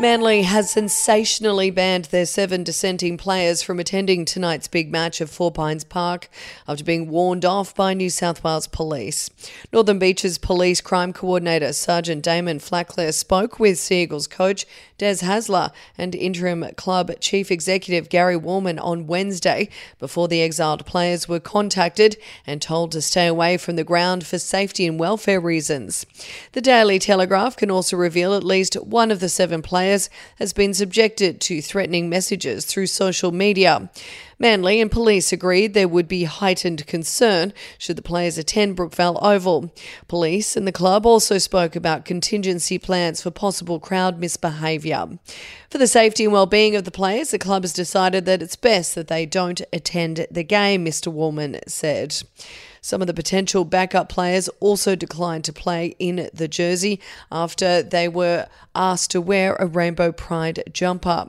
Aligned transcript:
Manly 0.00 0.44
has 0.44 0.70
sensationally 0.70 1.70
banned 1.70 2.06
their 2.06 2.24
seven 2.24 2.64
dissenting 2.64 3.18
players 3.18 3.62
from 3.62 3.78
attending 3.78 4.24
tonight's 4.24 4.66
big 4.66 4.90
match 4.90 5.20
at 5.20 5.28
Four 5.28 5.52
Pines 5.52 5.84
Park 5.84 6.30
after 6.66 6.82
being 6.82 7.10
warned 7.10 7.44
off 7.44 7.74
by 7.74 7.92
New 7.92 8.08
South 8.08 8.42
Wales 8.42 8.66
Police. 8.66 9.28
Northern 9.74 9.98
Beaches 9.98 10.38
Police 10.38 10.80
Crime 10.80 11.12
Coordinator 11.12 11.74
Sergeant 11.74 12.24
Damon 12.24 12.60
Flackler 12.60 13.12
spoke 13.12 13.60
with 13.60 13.78
Sea 13.78 14.04
Eagles 14.04 14.26
coach 14.26 14.64
Des 14.96 15.16
Hasler 15.16 15.70
and 15.98 16.14
interim 16.14 16.64
club 16.76 17.10
chief 17.20 17.50
executive 17.50 18.08
Gary 18.08 18.38
Warman 18.38 18.78
on 18.78 19.06
Wednesday 19.06 19.68
before 19.98 20.28
the 20.28 20.40
exiled 20.40 20.86
players 20.86 21.28
were 21.28 21.40
contacted 21.40 22.16
and 22.46 22.62
told 22.62 22.92
to 22.92 23.02
stay 23.02 23.26
away 23.26 23.58
from 23.58 23.76
the 23.76 23.84
ground 23.84 24.26
for 24.26 24.38
safety 24.38 24.86
and 24.86 24.98
welfare 24.98 25.40
reasons. 25.40 26.06
The 26.52 26.62
Daily 26.62 26.98
Telegraph 26.98 27.54
can 27.54 27.70
also 27.70 27.98
reveal 27.98 28.32
at 28.32 28.42
least 28.42 28.76
one 28.76 29.10
of 29.10 29.20
the 29.20 29.28
seven 29.28 29.60
players 29.60 29.89
has 29.90 30.52
been 30.52 30.74
subjected 30.74 31.40
to 31.42 31.60
threatening 31.60 32.08
messages 32.08 32.64
through 32.64 32.86
social 32.86 33.32
media. 33.32 33.90
Manly 34.38 34.80
and 34.80 34.90
police 34.90 35.32
agreed 35.32 35.74
there 35.74 35.86
would 35.86 36.08
be 36.08 36.24
heightened 36.24 36.86
concern 36.86 37.52
should 37.76 37.96
the 37.96 38.02
players 38.02 38.38
attend 38.38 38.76
Brookvale 38.76 39.18
Oval. 39.22 39.70
Police 40.08 40.56
and 40.56 40.66
the 40.66 40.72
club 40.72 41.04
also 41.04 41.36
spoke 41.36 41.76
about 41.76 42.06
contingency 42.06 42.78
plans 42.78 43.20
for 43.20 43.30
possible 43.30 43.78
crowd 43.78 44.18
misbehaviour. 44.18 45.18
For 45.68 45.76
the 45.76 45.86
safety 45.86 46.24
and 46.24 46.32
well-being 46.32 46.74
of 46.74 46.84
the 46.84 46.90
players, 46.90 47.32
the 47.32 47.38
club 47.38 47.64
has 47.64 47.74
decided 47.74 48.24
that 48.24 48.40
it's 48.40 48.56
best 48.56 48.94
that 48.94 49.08
they 49.08 49.26
don't 49.26 49.60
attend 49.74 50.26
the 50.30 50.42
game, 50.42 50.86
Mr. 50.86 51.08
Warman 51.08 51.60
said. 51.66 52.22
Some 52.82 53.02
of 53.02 53.06
the 53.06 53.14
potential 53.14 53.64
backup 53.64 54.08
players 54.08 54.48
also 54.58 54.94
declined 54.94 55.44
to 55.44 55.52
play 55.52 55.94
in 55.98 56.30
the 56.32 56.48
jersey 56.48 56.98
after 57.30 57.82
they 57.82 58.08
were 58.08 58.48
asked 58.74 59.10
to 59.10 59.20
wear 59.20 59.54
a 59.56 59.66
Rainbow 59.66 60.12
Pride 60.12 60.62
jumper. 60.72 61.26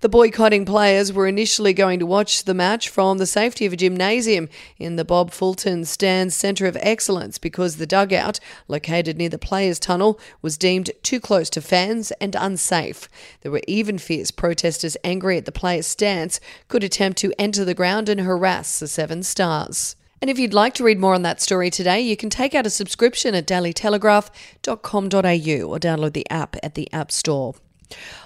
The 0.00 0.08
boycotting 0.08 0.64
players 0.64 1.12
were 1.12 1.26
initially 1.26 1.74
going 1.74 1.98
to 1.98 2.06
watch 2.06 2.44
the 2.44 2.54
match 2.54 2.88
from 2.88 3.18
the 3.18 3.26
safety 3.26 3.66
of 3.66 3.72
a 3.74 3.76
gymnasium 3.76 4.48
in 4.78 4.96
the 4.96 5.04
Bob 5.04 5.32
Fulton 5.32 5.84
Stand 5.84 6.32
Centre 6.32 6.66
of 6.66 6.78
Excellence 6.80 7.38
because 7.38 7.76
the 7.76 7.86
dugout, 7.86 8.40
located 8.66 9.18
near 9.18 9.28
the 9.28 9.38
players' 9.38 9.78
tunnel, 9.78 10.18
was 10.40 10.56
deemed 10.56 10.90
too 11.02 11.20
close 11.20 11.50
to 11.50 11.60
fans 11.60 12.10
and 12.20 12.34
unsafe. 12.34 13.08
There 13.42 13.52
were 13.52 13.62
even 13.68 13.98
fears 13.98 14.30
protesters 14.30 14.96
angry 15.04 15.36
at 15.36 15.44
the 15.44 15.52
players' 15.52 15.86
stance 15.86 16.40
could 16.68 16.82
attempt 16.82 17.18
to 17.18 17.34
enter 17.38 17.64
the 17.64 17.74
ground 17.74 18.08
and 18.08 18.20
harass 18.20 18.78
the 18.78 18.88
Seven 18.88 19.22
Stars. 19.22 19.96
And 20.20 20.30
if 20.30 20.38
you'd 20.38 20.54
like 20.54 20.74
to 20.74 20.84
read 20.84 20.98
more 20.98 21.14
on 21.14 21.22
that 21.22 21.40
story 21.40 21.70
today, 21.70 22.00
you 22.00 22.16
can 22.16 22.30
take 22.30 22.54
out 22.54 22.66
a 22.66 22.70
subscription 22.70 23.34
at 23.34 23.46
dailytelegraph.com.au 23.46 25.68
or 25.68 25.78
download 25.78 26.14
the 26.14 26.28
app 26.30 26.56
at 26.62 26.74
the 26.74 26.92
App 26.92 27.12
Store. 27.12 27.54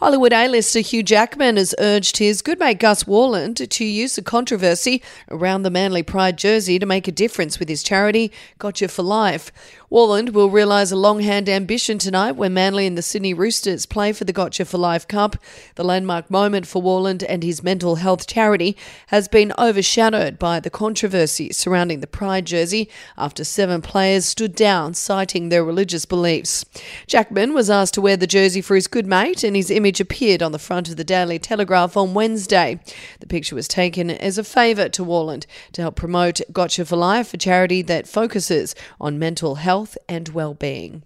Hollywood 0.00 0.32
A-lister 0.32 0.80
Hugh 0.80 1.02
Jackman 1.02 1.56
has 1.56 1.74
urged 1.78 2.16
his 2.16 2.42
good 2.42 2.58
mate 2.58 2.80
Gus 2.80 3.04
Worland 3.04 3.68
to 3.68 3.84
use 3.84 4.16
the 4.16 4.22
controversy 4.22 5.02
around 5.30 5.62
the 5.62 5.70
Manly 5.70 6.02
Pride 6.02 6.36
jersey 6.36 6.78
to 6.78 6.86
make 6.86 7.06
a 7.06 7.12
difference 7.12 7.58
with 7.58 7.68
his 7.68 7.82
charity, 7.82 8.32
Gotcha 8.58 8.88
for 8.88 9.02
Life. 9.02 9.52
Worland 9.94 10.30
will 10.30 10.50
realise 10.50 10.90
a 10.90 10.96
longhand 10.96 11.48
ambition 11.48 11.98
tonight 11.98 12.32
when 12.32 12.52
Manly 12.52 12.84
and 12.84 12.98
the 12.98 13.00
Sydney 13.00 13.32
Roosters 13.32 13.86
play 13.86 14.12
for 14.12 14.24
the 14.24 14.32
Gotcha 14.32 14.64
for 14.64 14.76
Life 14.76 15.06
Cup. 15.06 15.36
The 15.76 15.84
landmark 15.84 16.28
moment 16.28 16.66
for 16.66 16.82
Worland 16.82 17.24
and 17.28 17.44
his 17.44 17.62
mental 17.62 17.94
health 17.94 18.26
charity 18.26 18.76
has 19.06 19.28
been 19.28 19.52
overshadowed 19.56 20.36
by 20.36 20.58
the 20.58 20.68
controversy 20.68 21.52
surrounding 21.52 22.00
the 22.00 22.08
Pride 22.08 22.44
jersey 22.44 22.90
after 23.16 23.44
seven 23.44 23.82
players 23.82 24.24
stood 24.24 24.56
down 24.56 24.94
citing 24.94 25.48
their 25.48 25.62
religious 25.62 26.06
beliefs. 26.06 26.64
Jackman 27.06 27.54
was 27.54 27.70
asked 27.70 27.94
to 27.94 28.00
wear 28.00 28.16
the 28.16 28.26
jersey 28.26 28.62
for 28.62 28.74
his 28.74 28.88
good 28.88 29.06
mate 29.06 29.44
and 29.44 29.54
his 29.54 29.70
image 29.70 30.00
appeared 30.00 30.42
on 30.42 30.50
the 30.50 30.58
front 30.58 30.88
of 30.88 30.96
the 30.96 31.04
Daily 31.04 31.38
Telegraph 31.38 31.96
on 31.96 32.14
Wednesday. 32.14 32.80
The 33.20 33.28
picture 33.28 33.54
was 33.54 33.68
taken 33.68 34.10
as 34.10 34.38
a 34.38 34.42
favour 34.42 34.88
to 34.88 35.04
Worland 35.04 35.46
to 35.70 35.82
help 35.82 35.94
promote 35.94 36.40
Gotcha 36.52 36.84
for 36.84 36.96
Life, 36.96 37.32
a 37.32 37.36
charity 37.36 37.80
that 37.82 38.08
focuses 38.08 38.74
on 39.00 39.20
mental 39.20 39.54
health 39.54 39.83
health 39.84 39.98
and 40.08 40.30
well-being. 40.30 41.02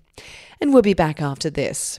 And 0.61 0.73
we'll 0.73 0.83
be 0.83 0.95
back 0.95 1.21
after 1.21 1.51
this. 1.51 1.99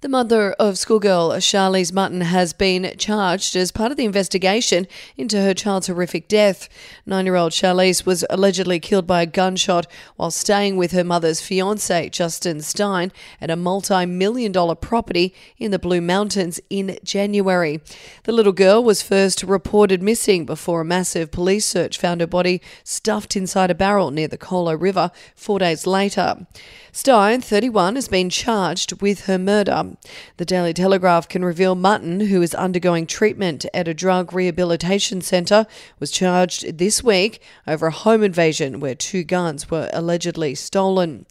The 0.00 0.08
mother 0.08 0.52
of 0.60 0.78
schoolgirl 0.78 1.30
Charlise 1.40 1.90
Mutten 1.90 2.22
has 2.22 2.52
been 2.52 2.94
charged 2.98 3.56
as 3.56 3.72
part 3.72 3.90
of 3.90 3.96
the 3.96 4.04
investigation 4.04 4.86
into 5.16 5.40
her 5.42 5.52
child's 5.52 5.88
horrific 5.88 6.28
death. 6.28 6.68
Nine 7.04 7.24
year 7.26 7.34
old 7.34 7.50
Charlise 7.50 8.06
was 8.06 8.24
allegedly 8.30 8.78
killed 8.78 9.08
by 9.08 9.22
a 9.22 9.26
gunshot 9.26 9.88
while 10.14 10.30
staying 10.30 10.76
with 10.76 10.92
her 10.92 11.02
mother's 11.02 11.40
fiance, 11.40 12.10
Justin 12.10 12.60
Stein, 12.60 13.10
at 13.40 13.50
a 13.50 13.56
multi 13.56 14.06
million 14.06 14.52
dollar 14.52 14.76
property 14.76 15.34
in 15.58 15.72
the 15.72 15.80
Blue 15.80 16.00
Mountains 16.00 16.60
in 16.70 16.96
January. 17.02 17.80
The 18.22 18.30
little 18.30 18.52
girl 18.52 18.84
was 18.84 19.02
first 19.02 19.42
reported 19.42 20.00
missing 20.00 20.46
before 20.46 20.82
a 20.82 20.84
massive 20.84 21.32
police 21.32 21.66
search 21.66 21.98
found 21.98 22.20
her 22.20 22.28
body 22.28 22.62
stuffed 22.84 23.34
inside 23.34 23.68
a 23.68 23.74
barrel 23.74 24.12
near 24.12 24.28
the 24.28 24.38
Colo 24.38 24.76
River 24.76 25.10
four 25.34 25.58
days 25.58 25.88
later. 25.88 26.46
Stein, 26.92 27.40
31, 27.40 27.96
has 27.96 28.08
been 28.08 28.30
charged 28.30 29.00
with 29.02 29.26
her 29.26 29.38
murder. 29.38 29.87
Um, 29.88 29.96
the 30.36 30.44
Daily 30.44 30.74
Telegraph 30.74 31.28
can 31.28 31.44
reveal 31.44 31.74
Mutten, 31.74 32.28
who 32.28 32.42
is 32.42 32.54
undergoing 32.54 33.06
treatment 33.06 33.64
at 33.72 33.88
a 33.88 33.94
drug 33.94 34.32
rehabilitation 34.32 35.20
centre, 35.20 35.66
was 35.98 36.10
charged 36.10 36.78
this 36.78 37.02
week 37.02 37.40
over 37.66 37.86
a 37.86 37.92
home 37.92 38.22
invasion 38.22 38.80
where 38.80 38.94
two 38.94 39.24
guns 39.24 39.70
were 39.70 39.88
allegedly 39.92 40.54
stolen. 40.54 41.26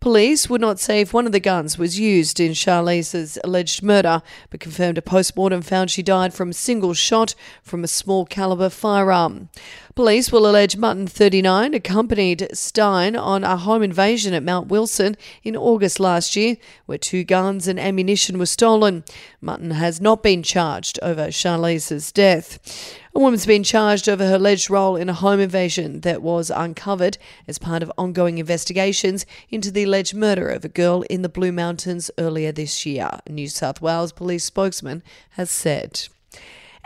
Police 0.00 0.48
would 0.48 0.62
not 0.62 0.80
say 0.80 1.02
if 1.02 1.12
one 1.12 1.26
of 1.26 1.32
the 1.32 1.40
guns 1.40 1.76
was 1.76 2.00
used 2.00 2.40
in 2.40 2.54
Charlise's 2.54 3.38
alleged 3.44 3.82
murder, 3.82 4.22
but 4.48 4.58
confirmed 4.58 4.96
a 4.96 5.02
post-mortem 5.02 5.60
found 5.60 5.90
she 5.90 6.02
died 6.02 6.32
from 6.32 6.48
a 6.48 6.54
single 6.54 6.94
shot 6.94 7.34
from 7.62 7.84
a 7.84 7.88
small 7.88 8.24
caliber 8.24 8.70
firearm. 8.70 9.50
Police 9.94 10.32
will 10.32 10.48
allege 10.48 10.78
Mutten 10.78 11.06
39 11.06 11.74
accompanied 11.74 12.48
Stein 12.54 13.14
on 13.14 13.44
a 13.44 13.58
home 13.58 13.82
invasion 13.82 14.32
at 14.32 14.42
Mount 14.42 14.68
Wilson 14.68 15.18
in 15.42 15.54
August 15.54 16.00
last 16.00 16.34
year, 16.34 16.56
where 16.86 16.96
two 16.96 17.22
guns 17.22 17.68
and 17.68 17.78
ammunition 17.78 18.38
were 18.38 18.46
stolen. 18.46 19.04
Mutten 19.42 19.72
has 19.72 20.00
not 20.00 20.22
been 20.22 20.42
charged 20.42 20.98
over 21.02 21.30
Charlise's 21.30 22.10
death. 22.10 22.98
A 23.12 23.18
woman's 23.18 23.44
been 23.44 23.64
charged 23.64 24.08
over 24.08 24.24
her 24.24 24.36
alleged 24.36 24.70
role 24.70 24.94
in 24.94 25.08
a 25.08 25.14
home 25.14 25.40
invasion 25.40 26.02
that 26.02 26.22
was 26.22 26.48
uncovered 26.48 27.18
as 27.48 27.58
part 27.58 27.82
of 27.82 27.90
ongoing 27.98 28.38
investigations 28.38 29.26
into 29.48 29.72
the 29.72 29.82
alleged 29.82 30.14
murder 30.14 30.48
of 30.48 30.64
a 30.64 30.68
girl 30.68 31.02
in 31.10 31.22
the 31.22 31.28
Blue 31.28 31.50
Mountains 31.50 32.12
earlier 32.18 32.52
this 32.52 32.86
year, 32.86 33.10
a 33.26 33.32
New 33.32 33.48
South 33.48 33.82
Wales 33.82 34.12
police 34.12 34.44
spokesman 34.44 35.02
has 35.30 35.50
said. 35.50 36.06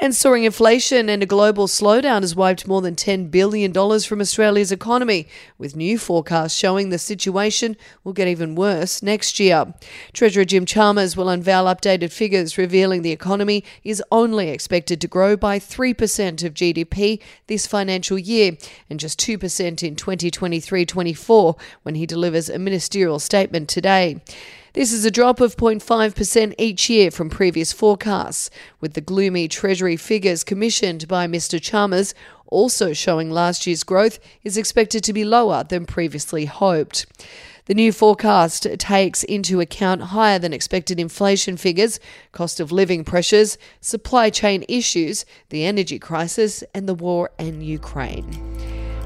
And 0.01 0.13
soaring 0.13 0.43
inflation 0.43 1.09
and 1.09 1.23
a 1.23 1.27
global 1.27 1.69
slowdown 1.69 2.23
has 2.23 2.35
wiped 2.35 2.67
more 2.67 2.83
than 2.83 2.97
$10 2.97 3.31
billion 3.31 3.73
from 3.73 4.21
Australia's 4.21 4.73
economy, 4.73 5.29
with 5.57 5.77
new 5.77 5.99
forecasts 5.99 6.59
showing 6.59 6.89
the 6.89 6.99
situation 6.99 7.77
will 8.03 8.13
get 8.13 8.27
even 8.27 8.57
worse 8.57 9.05
next 9.05 9.39
year. 9.39 9.73
Treasurer 10.13 10.45
Jim 10.45 10.67
Chalmers 10.67 11.17
will 11.17 11.29
unveil 11.29 11.67
updated 11.67 12.13
figures 12.13 12.59
revealing 12.59 13.03
the 13.03 13.13
economy 13.13 13.63
is 13.85 14.03
only 14.11 14.49
expected 14.49 15.01
to 15.01 15.07
grow 15.07 15.37
by 15.37 15.61
3% 15.61 16.45
of 16.45 16.55
GDP 16.55 17.23
this 17.47 17.65
financial 17.65 18.19
year 18.19 18.57
and 18.91 18.99
just 18.99 19.21
2% 19.21 19.83
in 19.83 19.95
2023 19.95 20.85
24 20.85 21.57
when 21.85 21.95
he 21.95 22.05
delivers 22.05 22.49
a 22.49 22.59
ministerial 22.59 23.21
statement 23.21 23.69
today. 23.69 24.21
This 24.75 24.93
is 24.93 25.05
a 25.05 25.11
drop 25.13 25.41
of 25.41 25.57
0.5% 25.57 26.55
each 26.59 26.91
year 26.91 27.13
from 27.13 27.31
previous 27.31 27.73
forecasts, 27.73 28.51
with 28.81 28.95
the 28.95 29.01
gloomy 29.01 29.47
Treasury 29.47 29.97
figures 29.97 30.43
commissioned 30.43 31.07
by 31.07 31.29
Mr. 31.29 31.63
Chalmers 31.63 32.13
also 32.49 32.93
showing 32.93 33.31
last 33.31 33.69
year's 33.69 33.85
growth 33.85 34.19
is 34.43 34.57
expected 34.57 35.05
to 35.05 35.13
be 35.13 35.25
lower 35.25 35.63
than 35.63 35.87
previously 35.87 36.47
hoped. 36.47 37.07
The 37.67 37.75
new 37.75 37.93
forecast 37.93 38.67
takes 38.81 39.23
into 39.23 39.61
account 39.61 40.03
higher 40.03 40.41
than 40.41 40.53
expected 40.53 40.99
inflation 40.99 41.57
figures, 41.57 42.01
cost 42.33 42.59
of 42.59 42.73
living 42.73 43.05
pressures, 43.05 43.57
supply 43.81 44.29
chain 44.29 44.65
issues, 44.69 45.25
the 45.51 45.65
energy 45.65 46.01
crisis, 46.01 46.65
and 46.75 46.89
the 46.89 46.95
war 46.95 47.31
in 47.39 47.61
Ukraine. 47.61 48.54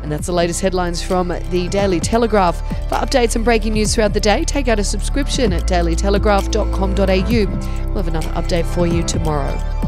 And 0.03 0.13
that's 0.13 0.27
the 0.27 0.33
latest 0.33 0.61
headlines 0.61 1.03
from 1.03 1.29
the 1.29 1.69
Daily 1.69 2.01
Telegraph. 2.01 2.59
For 2.89 2.97
updates 2.97 3.37
and 3.37 3.45
breaking 3.45 3.75
news 3.75 3.95
throughout 3.95 4.15
the 4.15 4.21
day, 4.21 4.45
take 4.45 4.69
out 4.69 4.79
a 4.79 4.85
subscription 4.85 5.53
at 5.53 5.65
dailytelegraph.com.au. 5.65 7.87
We'll 7.87 7.97
have 7.97 8.09
another 8.09 8.31
update 8.31 8.65
for 8.67 8.87
you 8.87 9.03
tomorrow. 9.03 9.88